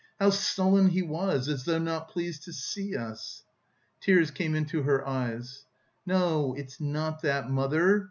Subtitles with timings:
[0.19, 3.43] How sullen he was, as though not pleased to see us...."
[3.99, 5.65] Tears came into her eyes.
[6.07, 7.99] "No, it's not that, mother.